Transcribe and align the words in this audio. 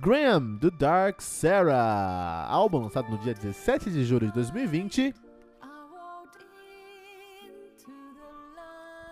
Graham, 0.00 0.56
do 0.56 0.70
Dark 0.70 1.20
Sarah, 1.20 2.46
álbum 2.48 2.78
lançado 2.78 3.10
no 3.10 3.18
dia 3.18 3.34
17 3.34 3.90
de 3.90 4.02
julho 4.02 4.28
de 4.28 4.32
2020 4.32 5.14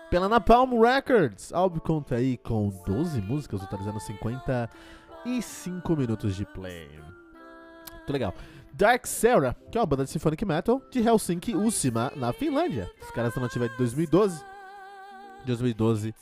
pela 0.09 0.27
Napalm 0.27 0.81
Records. 0.81 1.53
Álbum 1.53 1.77
conta 1.77 2.15
aí 2.15 2.37
com 2.37 2.69
12 2.87 3.21
músicas, 3.21 3.61
totalizando 3.61 3.99
55 3.99 5.95
minutos 5.95 6.35
de 6.35 6.43
play. 6.43 6.89
Muito 7.93 8.11
legal. 8.11 8.33
Dark 8.73 9.05
Sarah, 9.05 9.55
que 9.71 9.77
é 9.77 9.81
uma 9.81 9.85
banda 9.85 10.05
de 10.05 10.09
symphonic 10.09 10.43
metal 10.43 10.81
de 10.89 11.07
Helsinki, 11.07 11.55
Usima, 11.55 12.11
na 12.15 12.33
Finlândia. 12.33 12.89
Os 12.99 13.11
caras 13.11 13.29
estão 13.29 13.43
nativa 13.43 13.69
de 13.69 13.77
2012. 13.77 14.43
2012 15.45 16.15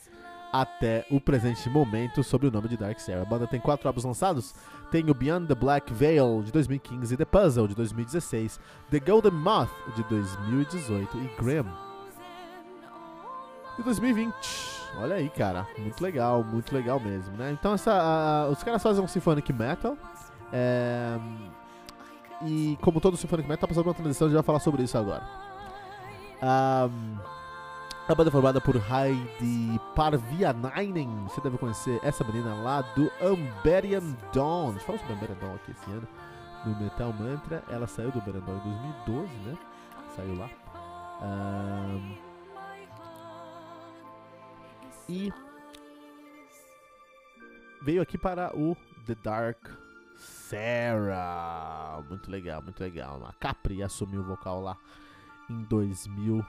até 0.52 1.06
o 1.10 1.20
presente 1.20 1.68
momento 1.68 2.22
sob 2.22 2.46
o 2.46 2.50
nome 2.50 2.68
de 2.68 2.76
Dark 2.76 2.98
Sarah. 2.98 3.22
A 3.22 3.24
banda 3.24 3.46
tem 3.46 3.60
quatro 3.60 3.88
álbuns 3.88 4.04
lançados. 4.04 4.54
Tem 4.90 5.08
o 5.10 5.14
Beyond 5.14 5.46
the 5.46 5.54
Black 5.54 5.92
Veil 5.92 6.42
de 6.42 6.50
2015, 6.50 7.16
The 7.16 7.24
Puzzle 7.24 7.68
de 7.68 7.74
2016, 7.74 8.58
The 8.90 9.00
Golden 9.00 9.32
Moth 9.32 9.70
de 9.94 10.02
2018 10.04 11.18
e 11.18 11.42
Graham 11.42 11.88
de 13.76 13.82
2020. 13.84 14.34
Olha 14.98 15.16
aí, 15.16 15.28
cara, 15.28 15.66
muito 15.78 16.02
legal, 16.02 16.42
muito 16.42 16.74
legal 16.74 16.98
mesmo, 16.98 17.36
né? 17.36 17.52
Então 17.52 17.74
essa, 17.74 18.48
os 18.50 18.62
caras 18.62 18.82
fazem 18.82 19.02
um 19.02 19.06
symphonic 19.06 19.52
metal. 19.52 19.96
É, 20.52 21.18
e 22.42 22.78
como 22.80 23.00
todo 23.00 23.16
symphonic 23.16 23.48
metal, 23.48 23.62
tá 23.62 23.68
passando 23.68 23.86
uma 23.86 23.94
transição, 23.94 24.26
a 24.26 24.30
gente 24.30 24.36
vai 24.36 24.44
falar 24.44 24.60
sobre 24.60 24.82
isso 24.82 24.96
agora. 24.98 25.22
Um, 26.42 27.37
a 28.08 28.14
banda 28.14 28.30
é 28.30 28.32
formada 28.32 28.58
por 28.58 28.74
Heidi 28.74 29.78
Parvianainen. 29.94 31.24
Você 31.24 31.42
deve 31.42 31.58
conhecer 31.58 32.00
essa 32.02 32.24
menina 32.24 32.54
lá 32.54 32.80
do 32.80 33.12
Amberian 33.20 34.16
Dawn. 34.32 34.70
A 34.70 34.72
gente 34.72 34.84
falou 34.86 34.98
sobre 34.98 35.14
Amberian 35.14 35.36
Dawn 35.36 35.54
aqui 35.56 35.72
esse 35.72 35.90
ano 35.90 36.08
no 36.64 36.74
Metal 36.80 37.12
Mantra. 37.12 37.62
Ela 37.68 37.86
saiu 37.86 38.10
do 38.10 38.18
Amberian 38.18 38.40
Dawn 38.40 38.56
em 38.56 39.04
2012, 39.04 39.34
né? 39.44 39.58
Saiu 40.16 40.38
lá. 40.38 40.48
Um, 41.20 42.16
e 45.06 45.30
veio 47.82 48.00
aqui 48.00 48.16
para 48.16 48.56
o 48.56 48.74
The 49.04 49.16
Dark 49.22 49.68
Sarah. 50.16 52.02
Muito 52.08 52.30
legal, 52.30 52.62
muito 52.62 52.80
legal. 52.82 53.22
A 53.26 53.34
Capri 53.34 53.82
assumiu 53.82 54.22
o 54.22 54.24
vocal 54.24 54.62
lá 54.62 54.78
em 55.50 55.62
2000 55.64 56.42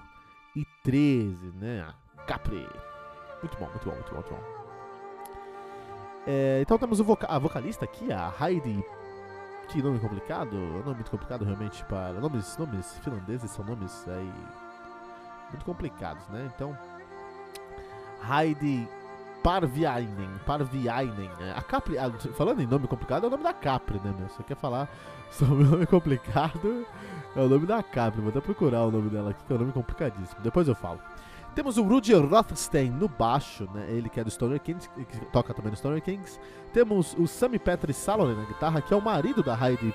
2013, 0.84 1.52
né? 1.58 1.94
Capri. 2.28 2.68
Muito 3.42 3.58
bom, 3.58 3.70
muito 3.70 3.86
bom, 3.86 3.94
muito 3.96 4.10
bom, 4.10 4.16
muito 4.16 4.30
bom. 4.30 4.60
É, 6.28 6.60
então 6.62 6.78
temos 6.78 7.00
voca 7.00 7.28
a 7.28 7.40
vocalista 7.40 7.86
aqui, 7.86 8.12
a 8.12 8.34
Heidi. 8.40 8.84
Que 9.70 9.82
nome 9.84 10.00
complicado, 10.00 10.56
é 10.56 10.80
nome 10.80 10.96
muito 10.96 11.12
complicado 11.12 11.46
realmente 11.46 11.84
para. 11.86 12.14
Nomes, 12.14 12.58
nomes 12.58 12.98
finlandeses 13.00 13.52
são 13.52 13.64
nomes 13.64 14.08
aí. 14.08 14.34
Muito 15.50 15.66
complicados, 15.66 16.28
né? 16.30 16.50
Então. 16.56 16.78
Heidi 18.30 18.88
Parviainen. 19.44 20.40
Parviainen. 20.46 21.30
Né? 21.40 21.54
A 21.56 21.62
Capri. 21.62 21.98
A, 21.98 22.10
falando 22.36 22.62
em 22.62 22.68
nome 22.68 22.88
complicado, 22.88 23.26
é 23.26 23.28
o 23.28 23.30
nome 23.30 23.44
da 23.44 23.54
Capri, 23.54 24.00
né, 24.04 24.14
meu? 24.18 24.28
Você 24.30 24.44
quer 24.44 24.56
falar 24.56 24.90
sobre 25.32 25.64
nome 25.64 25.86
complicado? 25.86 26.86
É 27.36 27.42
o 27.42 27.48
nome 27.48 27.66
da 27.66 27.82
Capri. 27.82 28.22
Vou 28.22 28.30
até 28.30 28.42
procurar 28.42 28.86
o 28.86 28.92
nome 28.92 29.10
dela 29.10 29.32
aqui, 29.32 29.44
que 29.46 29.54
é 29.54 29.56
um 29.56 29.60
nome 29.60 29.72
complicadíssimo. 29.72 30.42
Depois 30.42 30.68
eu 30.68 30.76
falo. 30.76 31.00
Temos 31.56 31.78
o 31.78 31.84
Rudy 31.84 32.14
Rothstein 32.14 32.92
no 32.92 33.08
baixo, 33.08 33.68
né? 33.74 33.88
Ele 33.90 34.08
que 34.08 34.20
é 34.20 34.24
do 34.24 34.30
Stoner 34.30 34.60
Kings, 34.60 34.88
que 34.90 35.26
toca 35.26 35.54
também 35.54 35.72
no 35.72 35.78
Stoner 35.78 36.02
Kings. 36.02 36.40
Temos 36.72 37.16
o 37.18 37.28
Sami 37.28 37.58
Petri 37.58 37.94
Salonen 37.94 38.36
na 38.36 38.46
guitarra, 38.46 38.82
que 38.82 38.94
é 38.94 38.98
o 38.98 39.02
marido 39.02 39.42
da 39.42 39.58
Heidi 39.60 39.94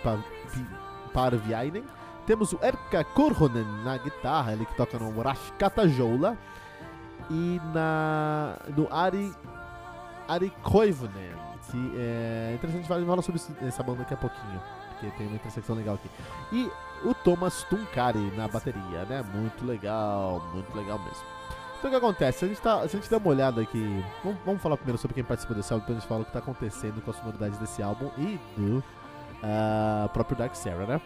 Parviainen. 1.13 1.85
Temos 2.27 2.53
o 2.53 2.59
Erka 2.61 3.05
Korhonen 3.05 3.67
na 3.85 3.99
guitarra, 3.99 4.53
ele 4.53 4.67
que 4.67 4.75
toca 4.75 4.99
no 4.99 5.21
Rashkata 5.21 5.87
Joula 5.89 6.37
e 7.31 7.61
na 7.73 8.57
no 8.77 8.89
Ari 8.93 9.33
Ari 10.29 10.51
Koivunen, 10.63 11.35
que 11.71 11.93
é 11.97 12.53
interessante 12.55 12.89
falar 12.89 13.23
sobre 13.23 13.41
essa 13.63 13.83
banda 13.83 13.99
daqui 13.99 14.15
a 14.15 14.17
pouquinho, 14.17 14.61
porque 14.91 15.11
tem 15.17 15.27
uma 15.27 15.37
intersecção 15.37 15.77
legal 15.77 15.97
aqui. 15.97 16.11
E 16.53 16.71
o 17.07 17.15
Thomas 17.15 17.63
Tunkari 17.65 18.31
na 18.37 18.49
bateria, 18.49 19.05
né? 19.05 19.23
Muito 19.35 19.65
legal, 19.65 20.43
muito 20.55 20.75
legal 20.77 20.99
mesmo. 20.99 21.25
Então 21.79 21.91
o 21.91 21.91
que 21.91 21.97
acontece? 21.97 22.47
A 22.47 22.49
gente, 22.49 22.61
tá, 22.63 22.81
a 22.81 22.87
gente 22.87 23.11
der 23.11 23.19
uma 23.19 23.29
olhada 23.29 23.61
aqui, 23.61 24.05
vamos, 24.23 24.39
vamos 24.47 24.63
falar 24.63 24.77
primeiro 24.79 24.97
sobre 24.97 25.15
quem 25.15 25.25
participa 25.25 25.53
desse 25.53 25.71
álbum, 25.71 25.85
depois 25.85 25.99
a 25.99 26.01
gente 26.01 26.09
fala 26.09 26.21
o 26.23 26.25
que 26.25 26.31
está 26.31 26.39
acontecendo 26.39 27.03
com 27.03 27.11
as 27.11 27.17
sonoridades 27.19 27.59
desse 27.59 27.83
álbum 27.83 28.11
e 28.17 28.41
do 28.57 28.79
uh, 28.79 30.09
próprio 30.15 30.39
Dark 30.39 30.55
Sarah, 30.55 30.87
né? 30.87 31.01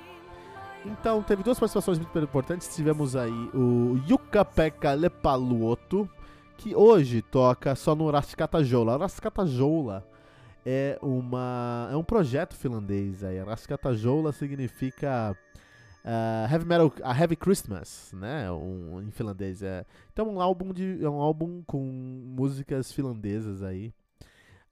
Então, 0.84 1.22
teve 1.22 1.42
duas 1.42 1.58
participações 1.58 1.98
muito 1.98 2.16
importantes. 2.18 2.74
Tivemos 2.74 3.16
aí 3.16 3.32
o 3.54 4.00
Yuka-Pekka 4.08 4.92
Lepaluoto, 4.92 6.08
que 6.56 6.74
hoje 6.74 7.22
toca 7.22 7.74
só 7.74 7.94
no 7.94 8.10
Raskata 8.10 8.62
Joula. 8.62 8.96
Raskata 8.96 9.46
Joula 9.46 10.06
é, 10.64 10.98
uma, 11.02 11.88
é 11.92 11.96
um 11.96 12.04
projeto 12.04 12.54
finlandês 12.54 13.22
aí. 13.24 13.38
Raskata 13.40 13.94
Joula 13.94 14.32
significa 14.32 15.36
uh, 16.04 16.52
heavy 16.52 16.64
metal, 16.64 16.92
a 17.02 17.18
heavy 17.18 17.36
Christmas, 17.36 18.10
né? 18.14 18.50
Um, 18.50 19.02
em 19.02 19.10
finlandês. 19.10 19.62
É. 19.62 19.84
Então, 20.12 20.28
um 20.28 20.40
álbum 20.40 20.72
de, 20.72 20.98
é 21.02 21.08
um 21.08 21.20
álbum 21.20 21.62
com 21.66 21.82
músicas 21.82 22.92
finlandesas 22.92 23.62
aí 23.62 23.92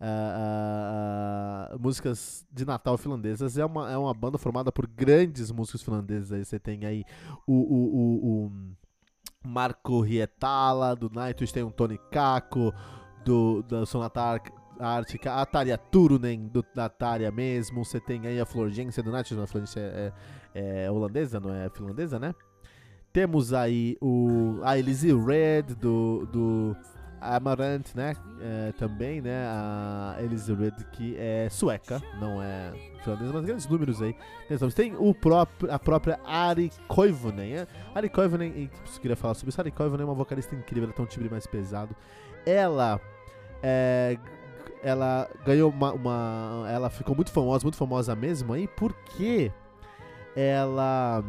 uh, 0.00 1.74
uh, 1.74 1.78
músicas 1.80 2.46
de 2.52 2.64
Natal 2.64 2.96
finlandesas. 2.96 3.58
É 3.58 3.64
uma, 3.64 3.90
é 3.90 3.96
uma 3.96 4.14
banda 4.14 4.38
formada 4.38 4.70
por 4.70 4.86
grandes 4.86 5.50
músicos 5.50 5.82
finlandeses. 5.82 6.32
Aí 6.32 6.44
você 6.44 6.58
tem 6.58 6.84
aí 6.84 7.04
o, 7.46 7.54
o, 7.54 7.96
o, 7.96 8.46
o 8.46 8.52
Marco 9.44 10.00
Rietala, 10.00 10.94
do 10.94 11.10
Nightwish, 11.10 11.52
tem 11.52 11.62
um 11.62 11.70
Tony 11.70 11.98
Kako, 12.10 12.72
do, 13.24 13.62
da 13.62 13.86
Sonata 13.86 14.40
Ártica, 14.78 15.34
a 15.34 15.46
Tarja 15.46 15.78
Turunen, 15.78 16.48
do, 16.48 16.64
da 16.74 16.88
Tarja 16.88 17.30
mesmo. 17.30 17.84
Você 17.84 18.00
tem 18.00 18.26
aí 18.26 18.40
a 18.40 18.46
Florgência 18.46 19.02
do 19.02 19.10
Nightwish, 19.10 19.40
a 19.40 19.46
Florgência 19.46 19.80
é, 19.80 20.12
é, 20.54 20.84
é 20.84 20.90
holandesa, 20.90 21.40
não 21.40 21.52
é 21.52 21.68
finlandesa, 21.70 22.18
né? 22.18 22.34
Temos 23.12 23.54
aí 23.54 23.96
o, 23.98 24.60
a 24.62 24.78
Elise 24.78 25.10
Red, 25.14 25.74
do, 25.80 26.26
do 26.26 26.76
a 27.20 27.36
Amaranth, 27.36 27.94
né? 27.94 28.14
É, 28.40 28.72
também, 28.72 29.20
né? 29.20 29.46
A 29.46 30.16
Elisabeth, 30.20 30.84
que 30.92 31.16
é 31.18 31.48
sueca, 31.50 32.02
não 32.20 32.42
é 32.42 32.72
finlandesa, 33.02 33.32
mas 33.32 33.44
grandes 33.44 33.66
números 33.66 34.02
aí. 34.02 34.16
Tem 34.74 34.94
o 34.96 35.14
próprio, 35.14 35.72
a 35.72 35.78
própria 35.78 36.20
Ari 36.24 36.70
Koivunen, 36.88 37.54
né? 37.54 37.66
Ari 37.94 38.08
Koivunen, 38.08 38.70
eu 38.72 39.00
queria 39.00 39.16
falar 39.16 39.34
sobre 39.34 39.50
isso. 39.50 39.60
Ari 39.60 39.70
Koivunen 39.70 40.02
é 40.02 40.04
uma 40.04 40.14
vocalista 40.14 40.54
incrível, 40.54 40.84
ela 40.84 40.92
tem 40.92 41.04
um 41.04 41.08
timbre 41.08 41.30
mais 41.30 41.46
pesado. 41.46 41.94
Ela 42.44 43.00
é, 43.62 44.18
ela 44.82 45.28
ganhou 45.44 45.70
uma, 45.70 45.92
uma, 45.92 46.66
Ela 46.68 46.90
ficou 46.90 47.14
muito 47.14 47.30
famosa, 47.30 47.64
muito 47.64 47.76
famosa 47.76 48.14
mesmo 48.14 48.52
aí, 48.52 48.68
porque 48.68 49.50
ela 50.34 51.24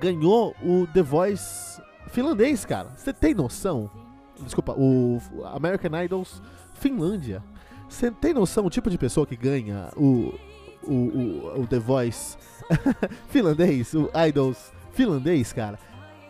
ganhou 0.00 0.54
o 0.62 0.86
The 0.86 1.02
Voice 1.02 1.82
finlandês, 2.08 2.64
cara. 2.64 2.90
Você 2.96 3.12
tem 3.12 3.34
noção? 3.34 3.90
Desculpa, 4.40 4.74
o 4.76 5.20
American 5.54 6.02
Idols 6.02 6.42
Finlândia. 6.74 7.42
Você 7.88 8.10
tem 8.10 8.32
noção 8.32 8.66
o 8.66 8.70
tipo 8.70 8.88
de 8.88 8.96
pessoa 8.96 9.26
que 9.26 9.36
ganha 9.36 9.90
o, 9.96 10.34
o, 10.82 10.92
o, 10.92 11.60
o 11.60 11.66
The 11.66 11.78
Voice 11.78 12.36
finlandês, 13.28 13.92
o 13.94 14.10
Idols 14.26 14.72
finlandês, 14.92 15.52
cara? 15.52 15.78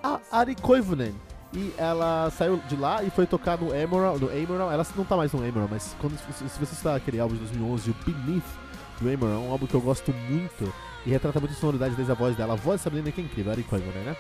A 0.03 0.21
Ari 0.31 0.55
Koivunen. 0.57 1.15
E 1.55 1.73
ela 1.77 2.31
saiu 2.31 2.57
de 2.69 2.77
lá 2.77 3.03
e 3.03 3.11
foi 3.11 3.27
tocar 3.27 3.59
no 3.59 3.75
Emerald, 3.75 4.21
no 4.21 4.33
Emerald. 4.33 4.73
Ela 4.73 4.87
não 4.97 5.05
tá 5.05 5.17
mais 5.17 5.33
no 5.33 5.45
Emerald, 5.45 5.71
mas 5.71 5.95
quando, 6.01 6.19
se 6.19 6.59
você 6.59 6.75
está 6.75 6.97
aquele 6.97 7.21
álbum 7.21 7.35
de 7.35 7.41
2011, 7.41 7.91
o 7.91 7.95
Beneath 8.05 8.43
do 9.01 9.11
Emerald, 9.11 9.45
é 9.45 9.49
um 9.49 9.53
álbum 9.53 9.67
que 9.67 9.75
eu 9.75 9.81
gosto 9.81 10.13
muito 10.13 10.73
e 11.05 11.11
retrata 11.11 11.39
muito 11.39 11.53
a 11.53 11.57
sonoridade 11.57 11.95
desde 11.95 12.11
a 12.11 12.15
voz 12.15 12.35
dela. 12.37 12.55
A 12.55 12.57
voz 12.57 12.81
dessa 12.81 12.91
menina 12.91 13.13
que 13.13 13.21
é 13.21 13.25
incrível, 13.25 13.53
Ari 13.53 13.63
Koivunen, 13.65 14.03
né? 14.03 14.17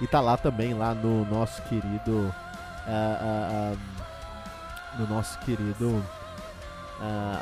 E 0.00 0.06
tá 0.06 0.20
lá 0.20 0.36
também, 0.36 0.74
lá 0.74 0.94
no 0.94 1.24
nosso 1.24 1.62
querido 1.62 2.32
no 4.98 5.06
nosso 5.06 5.38
querido 5.40 6.04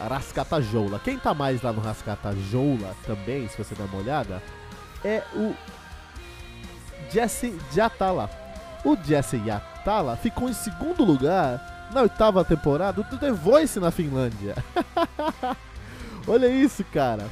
Rascata 0.08 0.60
Joula. 0.60 0.98
Quem 0.98 1.18
tá 1.18 1.32
mais 1.32 1.62
lá 1.62 1.72
no 1.72 1.80
Rascata 1.80 2.34
Joula 2.50 2.94
também, 3.06 3.48
se 3.48 3.56
você 3.56 3.74
der 3.74 3.84
uma 3.84 3.98
olhada, 3.98 4.42
é 5.04 5.22
o 5.34 5.54
Jesse 7.10 7.58
Jatala. 7.72 8.28
O 8.84 8.96
Jesse 8.96 9.42
Jatala 9.44 10.16
ficou 10.16 10.48
em 10.48 10.52
segundo 10.52 11.04
lugar 11.04 11.88
na 11.92 12.02
oitava 12.02 12.44
temporada 12.44 13.02
do 13.02 13.18
The 13.18 13.30
Voice 13.30 13.78
na 13.78 13.90
Finlândia. 13.90 14.56
Olha 16.26 16.48
isso, 16.48 16.84
cara. 16.92 17.26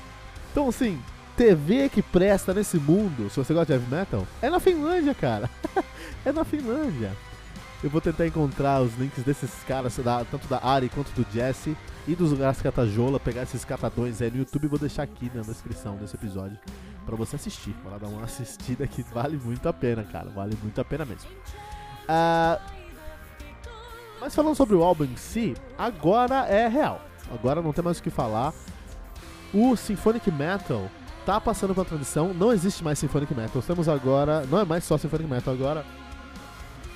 Então, 0.52 0.69
assim, 0.69 1.00
TV 1.37 1.88
que 1.88 2.00
presta 2.00 2.55
nesse 2.55 2.76
mundo, 2.76 3.28
se 3.28 3.37
você 3.37 3.52
gosta 3.52 3.67
de 3.67 3.72
heavy 3.72 3.93
metal, 3.93 4.26
é 4.40 4.49
na 4.49 4.60
Finlândia, 4.60 5.14
cara. 5.14 5.50
é 6.25 6.32
na 6.32 6.44
Finlândia. 6.44 7.12
Eu 7.84 7.90
vou 7.90 8.00
tentar 8.00 8.26
encontrar 8.26 8.81
os 8.81 8.96
links 8.96 9.22
desses 9.22 9.62
caras, 9.64 9.94
da, 9.98 10.25
tanto 10.25 10.48
da 10.48 10.58
Ari 10.64 10.88
quanto 10.88 11.10
do 11.10 11.31
Jesse 11.31 11.76
e 12.08 12.16
dos 12.16 12.31
lugares 12.31 12.62
catajola, 12.62 13.20
pegar 13.20 13.42
esses 13.42 13.62
catadões 13.62 14.22
aí 14.22 14.31
no 14.31 14.38
YouTube 14.38 14.64
e 14.64 14.69
vou 14.69 14.78
deixar 14.78 15.02
aqui 15.02 15.31
na 15.34 15.42
descrição 15.42 15.94
desse 15.96 16.16
episódio 16.16 16.58
para 17.04 17.14
você 17.14 17.36
assistir. 17.36 17.76
Vai 17.82 17.92
lá 17.92 17.98
dar 17.98 18.08
uma 18.08 18.25
assistida 18.25 18.86
que 18.86 19.02
vale 19.02 19.36
muito 19.36 19.69
a 19.69 19.72
pena, 19.75 20.02
cara. 20.02 20.31
Vale 20.31 20.56
muito 20.62 20.81
a 20.81 20.84
pena 20.84 21.04
mesmo. 21.04 21.28
Uh, 22.08 22.58
mas 24.19 24.34
falando 24.34 24.54
sobre 24.54 24.76
o 24.76 24.82
álbum 24.82 25.04
em 25.04 25.16
si, 25.19 25.54
agora 25.76 26.46
é 26.46 26.66
real. 26.66 27.02
Agora 27.31 27.60
não 27.60 27.75
tem 27.75 27.84
mais 27.84 27.98
o 27.98 28.02
que 28.02 28.08
falar. 28.08 28.54
O 29.52 29.76
Symphonic 29.76 30.32
Metal 30.32 30.90
tá 31.26 31.38
passando 31.38 31.75
pela 31.75 31.84
transição. 31.84 32.32
Não 32.32 32.50
existe 32.50 32.82
mais 32.82 32.98
Symphonic 32.98 33.34
Metal. 33.34 33.60
Temos 33.60 33.90
agora. 33.90 34.46
Não 34.46 34.58
é 34.58 34.64
mais 34.64 34.84
só 34.84 34.96
Symphonic 34.96 35.28
Metal, 35.28 35.52
agora 35.52 35.84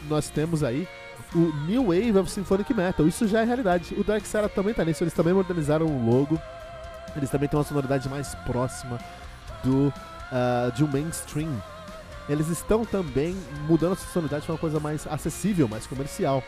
nós 0.09 0.31
temos 0.31 0.62
aí 0.62 0.87
o 1.35 1.53
New 1.67 1.87
Wave 1.87 2.19
of 2.19 2.31
Symphonic 2.31 2.73
Metal. 2.73 3.06
Isso 3.06 3.27
já 3.27 3.41
é 3.41 3.45
realidade. 3.45 3.95
O 3.97 4.05
Dark 4.05 4.25
Sarah 4.25 4.49
também 4.49 4.75
tá 4.75 4.85
nisso, 4.85 5.03
eles 5.03 5.15
também 5.15 5.35
modernizaram 5.35 5.87
o 5.87 6.11
logo. 6.11 6.41
Eles 7.17 7.31
também 7.31 7.49
têm 7.49 7.59
uma 7.59 7.65
sonoridade 7.65 8.09
mais 8.09 8.35
próxima 8.47 8.99
do 9.62 9.89
uh, 9.89 10.73
de 10.75 10.85
um 10.85 10.89
mainstream. 10.89 11.50
Eles 12.29 12.49
estão 12.49 12.85
também 12.85 13.35
mudando 13.67 13.93
a 13.93 13.97
sonoridade 13.97 14.45
para 14.45 14.53
uma 14.53 14.59
coisa 14.59 14.79
mais 14.79 15.06
acessível, 15.06 15.67
mais 15.67 15.87
comercial. 15.87 16.43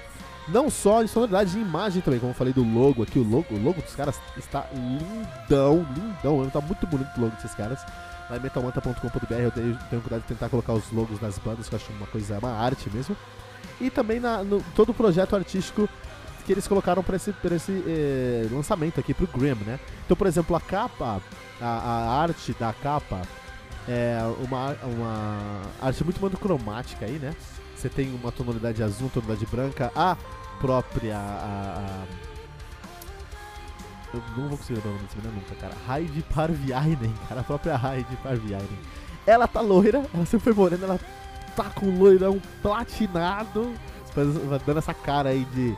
Não 0.49 0.69
só 0.69 1.03
em 1.03 1.07
sonoridade, 1.07 1.57
em 1.57 1.63
imagem 1.63 2.03
também, 2.03 2.19
como 2.19 2.33
eu 2.33 2.37
falei 2.37 2.53
do 2.53 2.63
logo 2.63 3.03
aqui. 3.03 3.19
O 3.19 3.23
logo, 3.23 3.47
o 3.55 3.63
logo 3.63 3.81
dos 3.81 3.95
caras 3.95 4.21
está 4.37 4.67
lindão, 4.73 5.87
lindão. 5.95 6.45
Está 6.45 6.61
muito 6.61 6.87
bonito 6.87 7.11
o 7.17 7.21
logo 7.21 7.35
desses 7.37 7.55
caras. 7.55 7.85
Lá 8.31 8.37
em 8.37 8.41
metalmanta.com.br 8.41 9.35
eu 9.35 9.51
tenho, 9.51 9.79
tenho 9.91 10.03
cuidado 10.03 10.21
de 10.23 10.29
tentar 10.29 10.49
colocar 10.49 10.73
os 10.73 10.91
logos 10.93 11.19
das 11.19 11.37
bandas, 11.39 11.69
que 11.69 11.75
eu 11.75 11.79
acho 11.79 11.93
uma 11.93 12.07
coisa, 12.07 12.39
uma 12.39 12.53
arte 12.53 12.89
mesmo 12.89 13.17
e 13.81 13.91
também 13.91 14.21
na, 14.21 14.45
no, 14.45 14.63
todo 14.75 14.91
o 14.91 14.95
projeto 14.95 15.35
artístico 15.35 15.89
que 16.45 16.53
eles 16.53 16.67
colocaram 16.67 17.03
para 17.03 17.17
esse, 17.17 17.33
pra 17.33 17.57
esse 17.57 17.73
eh, 17.87 18.47
lançamento 18.51 18.99
aqui 18.99 19.15
pro 19.15 19.27
Grim, 19.27 19.55
né? 19.65 19.79
Então, 20.05 20.17
por 20.17 20.27
exemplo, 20.27 20.57
a 20.57 20.61
capa, 20.61 21.21
a, 21.61 21.67
a 21.67 22.23
arte 22.23 22.55
da 22.59 22.73
capa 22.73 23.23
é 23.89 24.19
uma, 24.45 24.77
uma 24.85 25.61
arte 25.81 26.03
muito 26.03 26.21
monocromática 26.21 27.07
aí, 27.07 27.19
né? 27.19 27.35
Você 27.77 27.89
tem 27.89 28.13
uma 28.15 28.33
tonalidade 28.33 28.83
azul, 28.83 29.07
uma 29.07 29.11
tonalidade 29.11 29.47
branca, 29.47 29.93
a 29.95 30.17
própria. 30.61 31.17
A, 31.17 31.79
a, 31.79 32.30
eu 34.13 34.23
não 34.37 34.49
vou 34.49 34.59
conseguir 34.59 34.81
o 34.81 34.85
nome 34.87 34.99
desse 35.01 35.17
menino 35.17 35.35
nunca, 35.35 35.55
cara. 35.55 35.75
Heidi 35.89 36.23
Parviainen, 36.35 37.15
cara, 37.29 37.41
a 37.41 37.45
própria 37.45 37.75
Heidi 37.75 38.17
Parviainen. 38.17 38.79
Ela 39.27 39.47
tá 39.47 39.61
loira, 39.61 40.05
ela 40.13 40.27
sempre 40.27 40.53
foi 40.53 40.53
morena, 40.53 40.85
ela 40.85 41.01
tá 41.55 41.65
com 41.71 41.87
loirão 41.91 42.41
platinado, 42.63 43.73
dando 44.67 44.79
essa 44.79 44.95
cara 44.95 45.29
aí 45.29 45.45
de, 45.47 45.77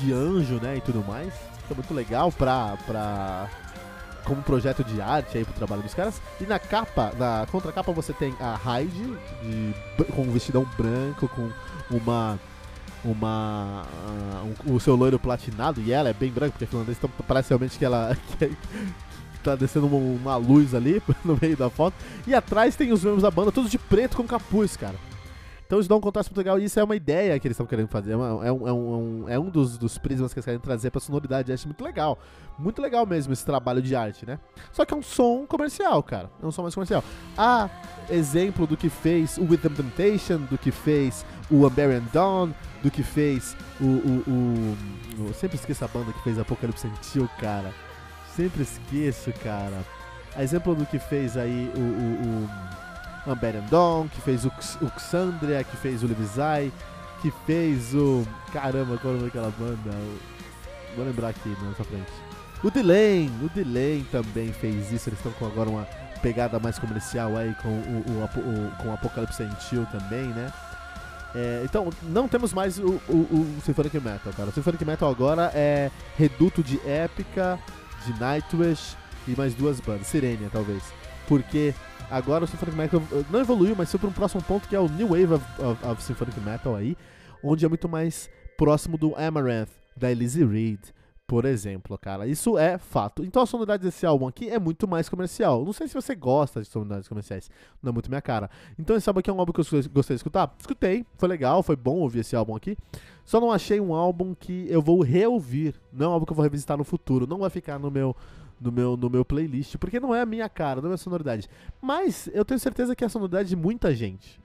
de 0.00 0.12
anjo, 0.12 0.60
né, 0.62 0.76
e 0.76 0.80
tudo 0.80 1.04
mais. 1.04 1.28
Isso 1.28 1.72
é 1.72 1.74
muito 1.74 1.94
legal 1.94 2.30
pra, 2.30 2.76
pra, 2.86 3.48
como 4.24 4.42
projeto 4.42 4.84
de 4.84 5.00
arte 5.00 5.38
aí 5.38 5.44
pro 5.44 5.54
trabalho 5.54 5.82
dos 5.82 5.94
caras. 5.94 6.20
E 6.40 6.44
na 6.44 6.58
capa, 6.58 7.12
na 7.18 7.46
contracapa 7.50 7.92
você 7.92 8.12
tem 8.12 8.34
a 8.38 8.54
Hyde 8.54 9.18
de, 9.42 9.74
com 10.12 10.22
um 10.22 10.30
vestidão 10.30 10.64
branco, 10.76 11.28
com 11.28 11.50
uma 11.90 12.38
uma 13.04 13.84
uh, 13.84 14.70
um, 14.70 14.74
o 14.74 14.80
seu 14.80 14.96
loiro 14.96 15.18
platinado 15.18 15.80
e 15.80 15.92
ela 15.92 16.08
é 16.08 16.12
bem 16.12 16.30
branca 16.30 16.52
porque 16.52 16.64
a 16.64 16.68
finlandesa 16.68 16.98
então 16.98 17.10
parece 17.26 17.50
realmente 17.50 17.78
que 17.78 17.84
ela 17.84 18.16
que, 18.38 18.56
tá 19.42 19.54
descendo 19.54 19.86
uma, 19.86 19.96
uma, 19.96 20.36
luz 20.36 20.74
ali 20.74 21.02
no 21.24 21.38
meio 21.40 21.56
da 21.56 21.68
foto. 21.68 21.94
E 22.26 22.34
atrás 22.34 22.74
tem 22.74 22.92
os 22.92 23.04
membros 23.04 23.22
da 23.22 23.30
banda, 23.30 23.52
todos 23.52 23.70
de 23.70 23.78
preto 23.78 24.16
com 24.16 24.24
capuz, 24.24 24.76
cara. 24.76 24.96
Então 25.66 25.80
isso 25.80 25.88
dá 25.88 25.96
um 25.96 26.00
contraste 26.00 26.30
muito 26.30 26.38
legal 26.38 26.58
e 26.58 26.64
isso 26.64 26.78
é 26.78 26.84
uma 26.84 26.94
ideia 26.94 27.38
que 27.38 27.46
eles 27.46 27.54
estão 27.54 27.66
querendo 27.66 27.88
fazer. 27.88 28.12
É, 28.12 28.16
uma, 28.16 28.46
é, 28.46 28.52
um, 28.52 28.68
é, 28.68 28.72
um, 28.72 29.24
é 29.28 29.38
um 29.38 29.48
dos, 29.48 29.78
dos 29.78 29.96
prismas 29.96 30.32
que 30.32 30.38
eles 30.38 30.44
querem 30.44 30.60
trazer 30.60 30.90
pra 30.90 31.00
sonoridade. 31.00 31.50
Eu 31.50 31.54
acho 31.54 31.66
muito 31.66 31.82
legal. 31.82 32.18
Muito 32.58 32.80
legal 32.82 33.06
mesmo 33.06 33.32
esse 33.32 33.44
trabalho 33.44 33.80
de 33.80 33.96
arte, 33.96 34.26
né? 34.26 34.38
Só 34.72 34.84
que 34.84 34.92
é 34.92 34.96
um 34.96 35.02
som 35.02 35.46
comercial, 35.46 36.02
cara. 36.02 36.30
É 36.42 36.46
um 36.46 36.50
som 36.50 36.62
mais 36.62 36.74
comercial. 36.74 37.02
Há 37.36 37.68
exemplo 38.10 38.66
do 38.66 38.76
que 38.76 38.88
fez 38.88 39.38
o 39.38 39.42
With 39.42 39.58
the 39.58 39.68
Temptation, 39.70 40.38
do 40.50 40.58
que 40.58 40.70
fez 40.70 41.24
o 41.50 41.66
Unburied 41.66 42.06
Dawn, 42.12 42.52
do 42.82 42.90
que 42.90 43.02
fez 43.02 43.56
o, 43.80 43.84
o, 43.84 44.24
o, 44.28 45.26
Eu 45.28 45.34
sempre 45.34 45.56
esqueço 45.56 45.84
a 45.84 45.88
banda 45.88 46.12
que 46.12 46.22
fez 46.22 46.38
Apocalypse 46.38 46.82
Sentiu, 46.82 47.28
cara. 47.40 47.72
Sempre 48.36 48.62
esqueço, 48.62 49.32
cara. 49.42 49.82
A 50.36 50.42
exemplo 50.42 50.74
do 50.74 50.84
que 50.84 50.98
fez 50.98 51.36
aí 51.36 51.72
o, 51.74 51.80
o, 51.80 52.44
o 52.44 52.83
Unburied 53.26 53.70
Dawn, 53.70 54.08
que 54.08 54.20
fez 54.20 54.44
o, 54.44 54.52
Xandria, 54.98 55.64
que 55.64 55.76
fez 55.76 56.02
o 56.02 56.06
Levisai, 56.06 56.72
que 57.22 57.32
fez 57.46 57.94
o. 57.94 58.26
Caramba, 58.52 58.98
qual 58.98 59.14
é 59.14 59.16
o 59.16 59.20
nome 59.20 59.30
daquela 59.30 59.52
banda? 59.58 59.96
Vou 60.96 61.04
lembrar 61.04 61.28
aqui 61.28 61.48
na 61.60 61.70
nossa 61.70 61.84
frente. 61.84 62.12
O 62.62 62.70
Delane, 62.70 63.32
o 63.42 63.48
Delane 63.48 64.06
também 64.10 64.52
fez 64.52 64.92
isso. 64.92 65.08
Eles 65.08 65.18
estão 65.18 65.32
com 65.32 65.46
agora 65.46 65.68
uma 65.68 65.86
pegada 66.22 66.58
mais 66.58 66.78
comercial 66.78 67.36
aí 67.36 67.54
com 67.62 67.68
o, 67.68 68.04
o, 68.08 68.24
o 68.24 68.76
com 68.78 68.88
o 68.88 68.94
Apocalipse 68.94 69.36
Sentiu 69.36 69.86
também, 69.86 70.26
né? 70.28 70.52
É, 71.34 71.62
então, 71.64 71.90
não 72.04 72.28
temos 72.28 72.52
mais 72.52 72.78
o, 72.78 73.00
o, 73.08 73.12
o 73.12 73.60
Symphonic 73.64 73.98
Metal, 73.98 74.32
cara. 74.34 74.50
O 74.50 74.52
Symphonic 74.52 74.84
Metal 74.84 75.10
agora 75.10 75.50
é 75.52 75.90
reduto 76.16 76.62
de 76.62 76.80
épica, 76.88 77.58
de 78.06 78.18
Nightwish 78.20 78.96
e 79.26 79.32
mais 79.32 79.52
duas 79.54 79.80
bandas, 79.80 80.06
Sirenia 80.06 80.48
talvez. 80.52 80.82
Porque 81.26 81.74
agora 82.14 82.44
o 82.44 82.46
Symphonic 82.46 82.76
Metal 82.76 83.02
não 83.30 83.40
evoluiu, 83.40 83.74
mas 83.76 83.90
foi 83.90 83.98
para 83.98 84.08
um 84.08 84.12
próximo 84.12 84.42
ponto 84.42 84.68
que 84.68 84.76
é 84.76 84.80
o 84.80 84.88
New 84.88 85.08
Wave 85.08 85.34
of, 85.34 85.62
of, 85.62 85.86
of 85.86 86.02
Symphonic 86.02 86.40
Metal 86.40 86.74
aí, 86.76 86.96
onde 87.42 87.64
é 87.64 87.68
muito 87.68 87.88
mais 87.88 88.30
próximo 88.56 88.96
do 88.96 89.14
Amaranth, 89.16 89.70
da 89.96 90.10
Elise 90.10 90.44
Reed, 90.44 90.80
por 91.26 91.44
exemplo, 91.44 91.98
cara. 91.98 92.26
Isso 92.26 92.56
é 92.56 92.78
fato. 92.78 93.24
Então 93.24 93.42
a 93.42 93.46
sonoridade 93.46 93.82
desse 93.82 94.06
álbum 94.06 94.28
aqui 94.28 94.48
é 94.48 94.58
muito 94.58 94.86
mais 94.86 95.08
comercial. 95.08 95.64
Não 95.64 95.72
sei 95.72 95.88
se 95.88 95.94
você 95.94 96.14
gosta 96.14 96.60
de 96.60 96.68
sonoridades 96.68 97.08
comerciais. 97.08 97.50
Não 97.82 97.90
é 97.90 97.92
muito 97.92 98.08
minha 98.08 98.20
cara. 98.20 98.50
Então 98.78 98.94
esse 98.94 99.08
álbum 99.08 99.20
aqui 99.20 99.30
é 99.30 99.32
um 99.32 99.40
álbum 99.40 99.52
que 99.52 99.60
eu 99.60 99.64
gostei 99.90 100.14
de 100.14 100.20
escutar. 100.20 100.54
Escutei, 100.58 101.04
foi 101.16 101.28
legal, 101.28 101.62
foi 101.62 101.76
bom 101.76 101.96
ouvir 101.96 102.20
esse 102.20 102.36
álbum 102.36 102.54
aqui. 102.54 102.76
Só 103.24 103.40
não 103.40 103.50
achei 103.50 103.80
um 103.80 103.94
álbum 103.94 104.34
que 104.34 104.66
eu 104.68 104.82
vou 104.82 105.02
reouvir. 105.02 105.74
Não 105.92 106.06
é 106.06 106.08
um 106.10 106.12
álbum 106.12 106.26
que 106.26 106.32
eu 106.32 106.36
vou 106.36 106.42
revisitar 106.42 106.76
no 106.76 106.84
futuro. 106.84 107.26
Não 107.26 107.38
vai 107.38 107.50
ficar 107.50 107.78
no 107.78 107.90
meu 107.90 108.14
no 108.64 108.72
meu, 108.72 108.96
no 108.96 109.10
meu 109.10 109.24
playlist, 109.24 109.76
porque 109.76 110.00
não 110.00 110.14
é 110.14 110.22
a 110.22 110.26
minha 110.26 110.48
cara, 110.48 110.80
não 110.80 110.86
é 110.86 110.88
a 110.88 110.90
minha 110.90 110.96
sonoridade. 110.96 111.48
Mas 111.80 112.28
eu 112.32 112.44
tenho 112.44 112.58
certeza 112.58 112.96
que 112.96 113.04
é 113.04 113.06
a 113.06 113.10
sonoridade 113.10 113.48
de 113.48 113.56
muita 113.56 113.94
gente. 113.94 114.40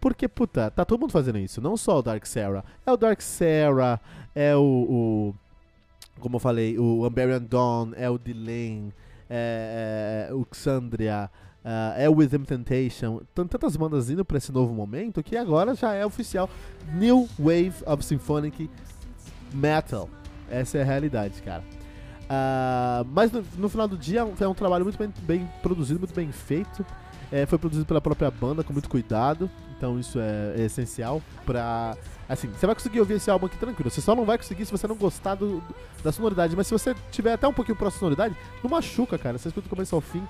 Porque, 0.00 0.28
puta, 0.28 0.70
tá 0.70 0.84
todo 0.84 1.00
mundo 1.00 1.12
fazendo 1.12 1.38
isso. 1.38 1.62
Não 1.62 1.78
só 1.78 1.98
o 1.98 2.02
Dark 2.02 2.26
Sarah. 2.26 2.62
É 2.84 2.92
o 2.92 2.96
Dark 2.96 3.22
Sarah, 3.22 3.98
é 4.34 4.54
o, 4.54 4.60
o 4.60 5.34
como 6.20 6.36
eu 6.36 6.40
falei, 6.40 6.78
o 6.78 7.04
Amberian 7.04 7.42
Dawn, 7.42 7.92
é 7.96 8.08
o 8.08 8.18
Delane, 8.18 8.92
é, 9.30 10.28
é, 10.28 10.34
o 10.34 10.46
Xandria, 10.52 11.30
é, 11.64 12.04
é 12.04 12.10
o 12.10 12.16
Within 12.16 12.44
Temptation. 12.44 13.22
Tem 13.34 13.46
tantas 13.46 13.76
bandas 13.76 14.10
indo 14.10 14.24
pra 14.24 14.36
esse 14.36 14.52
novo 14.52 14.74
momento 14.74 15.22
que 15.22 15.36
agora 15.36 15.74
já 15.74 15.94
é 15.94 16.04
oficial. 16.04 16.48
New 16.94 17.26
Wave 17.38 17.74
of 17.86 18.04
Symphonic 18.04 18.70
Metal. 19.52 20.08
Essa 20.50 20.78
é 20.78 20.82
a 20.82 20.84
realidade, 20.84 21.40
cara. 21.42 21.64
Uh, 22.34 23.06
mas 23.12 23.30
no, 23.30 23.44
no, 23.56 23.68
final 23.68 23.86
do 23.86 23.96
dia 23.96 24.26
é 24.40 24.48
um 24.48 24.54
trabalho 24.54 24.84
muito 24.84 24.98
bem, 24.98 25.12
bem 25.22 25.50
produzido, 25.62 25.98
muito 25.98 26.14
bem 26.14 26.30
feito. 26.32 26.84
É, 27.30 27.46
foi 27.46 27.58
produzido 27.58 27.86
pela 27.86 28.00
própria 28.00 28.30
banda 28.30 28.62
com 28.62 28.72
muito 28.72 28.88
cuidado, 28.88 29.50
então 29.76 29.98
isso 29.98 30.18
é, 30.20 30.54
é 30.56 30.60
essencial 30.66 31.20
pra 31.44 31.96
Assim, 32.28 32.48
você 32.48 32.66
vai 32.66 32.74
conseguir 32.74 33.00
ouvir 33.00 33.14
esse 33.14 33.30
álbum 33.30 33.46
aqui 33.46 33.56
tranquilo. 33.58 33.90
Você 33.90 34.00
só 34.00 34.14
não 34.14 34.24
vai 34.24 34.38
conseguir 34.38 34.64
se 34.64 34.72
você 34.72 34.86
não 34.86 34.96
gostar 34.96 35.34
do, 35.34 35.62
da 36.02 36.10
sonoridade. 36.10 36.56
Mas 36.56 36.66
se 36.66 36.72
você 36.72 36.94
tiver 37.10 37.34
até 37.34 37.46
um 37.46 37.52
pouquinho 37.52 37.76
próximo 37.76 37.98
da 37.98 38.16
sonoridade, 38.16 38.36
não 38.62 38.70
machuca, 38.70 39.18
cara. 39.18 39.36
Você 39.36 39.48
escuta 39.48 39.68
do 39.68 39.70
começo 39.70 39.94
ao 39.94 40.00
fim. 40.00 40.26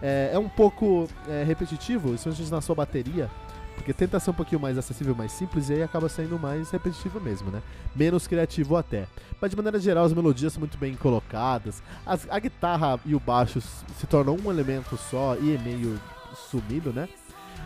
É, 0.00 0.30
é 0.32 0.38
um 0.38 0.48
pouco 0.48 1.06
é, 1.28 1.44
repetitivo, 1.44 2.14
especialmente 2.14 2.50
na 2.50 2.60
sua 2.60 2.74
bateria. 2.74 3.30
Porque 3.74 3.92
tenta 3.92 4.18
ser 4.20 4.30
um 4.30 4.34
pouquinho 4.34 4.60
mais 4.60 4.78
acessível, 4.78 5.14
mais 5.14 5.32
simples, 5.32 5.68
e 5.68 5.74
aí 5.74 5.82
acaba 5.82 6.08
sendo 6.08 6.38
mais 6.38 6.70
repetitivo 6.70 7.20
mesmo, 7.20 7.50
né? 7.50 7.62
Menos 7.94 8.26
criativo 8.26 8.76
até. 8.76 9.06
Mas 9.40 9.50
de 9.50 9.56
maneira 9.56 9.78
geral, 9.78 10.04
as 10.04 10.12
melodias 10.12 10.52
são 10.52 10.60
muito 10.60 10.78
bem 10.78 10.94
colocadas. 10.94 11.82
As, 12.06 12.26
a 12.30 12.38
guitarra 12.38 12.98
e 13.04 13.14
o 13.14 13.20
baixo 13.20 13.60
se 13.60 14.06
tornam 14.06 14.36
um 14.42 14.50
elemento 14.50 14.96
só 14.96 15.36
e 15.36 15.54
é 15.54 15.58
meio 15.58 16.00
sumido, 16.50 16.92
né? 16.92 17.08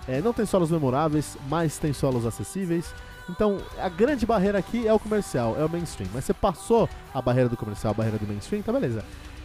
É, 0.06 0.20
não 0.20 0.32
tem 0.32 0.46
solos 0.46 0.70
memoráveis, 0.70 1.36
mas 1.48 1.78
tem 1.78 1.92
solos 1.92 2.24
acessíveis. 2.24 2.94
Então, 3.28 3.58
a 3.78 3.88
grande 3.90 4.24
barreira 4.24 4.58
aqui 4.58 4.88
é 4.88 4.92
o 4.92 4.98
comercial, 4.98 5.54
é 5.58 5.64
o 5.64 5.68
mainstream. 5.68 6.08
Mas 6.14 6.24
você 6.24 6.32
passou 6.32 6.88
a 7.12 7.20
barreira 7.20 7.48
do 7.48 7.56
comercial, 7.56 7.90
a 7.90 7.94
barreira 7.94 8.18
do 8.18 8.26
mainstream, 8.26 8.62
tá 8.62 8.72
beleza. 8.72 9.04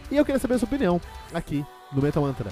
E 0.10 0.16
eu 0.16 0.24
queria 0.24 0.40
saber 0.40 0.56
a 0.56 0.60
sua 0.60 0.68
opinião 0.68 1.02
aqui 1.34 1.66
no 1.92 2.02
Metal 2.02 2.24
Mantra. 2.24 2.50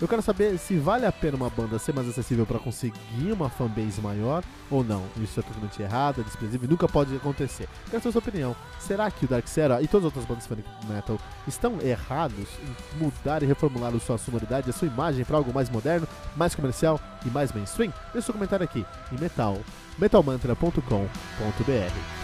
Eu 0.00 0.08
quero 0.08 0.22
saber 0.22 0.58
se 0.58 0.76
vale 0.76 1.06
a 1.06 1.12
pena 1.12 1.36
uma 1.36 1.48
banda 1.48 1.78
ser 1.78 1.94
mais 1.94 2.08
acessível 2.08 2.44
para 2.44 2.58
conseguir 2.58 3.32
uma 3.32 3.48
fanbase 3.48 4.00
maior 4.00 4.42
ou 4.70 4.82
não. 4.82 5.04
Isso 5.16 5.38
é 5.38 5.42
totalmente 5.42 5.80
errado, 5.80 6.20
é 6.20 6.24
desprezível 6.24 6.68
nunca 6.68 6.88
pode 6.88 7.14
acontecer. 7.14 7.68
Quero 7.90 8.02
saber 8.02 8.08
a 8.08 8.12
sua 8.12 8.18
opinião. 8.18 8.56
Será 8.80 9.10
que 9.10 9.24
o 9.24 9.28
Dark 9.28 9.46
Zero 9.48 9.82
e 9.82 9.86
todas 9.86 10.06
as 10.06 10.16
outras 10.16 10.24
bandas 10.24 10.46
de 10.46 10.92
metal 10.92 11.18
estão 11.46 11.80
errados 11.80 12.48
em 12.62 13.02
mudar 13.02 13.42
e 13.42 13.46
reformular 13.46 13.94
a 13.94 14.00
sua 14.00 14.18
sonoridade, 14.18 14.68
a 14.68 14.72
sua 14.72 14.88
imagem 14.88 15.24
para 15.24 15.36
algo 15.36 15.54
mais 15.54 15.70
moderno, 15.70 16.08
mais 16.36 16.54
comercial 16.54 17.00
e 17.24 17.30
mais 17.30 17.52
mainstream? 17.52 17.92
Deixe 18.12 18.26
seu 18.26 18.34
comentário 18.34 18.64
aqui 18.64 18.84
em 19.12 19.18
metal, 19.18 19.58
metalmantra.com.br. 19.98 22.23